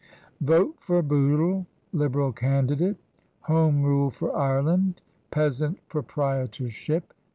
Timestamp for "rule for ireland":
3.83-5.03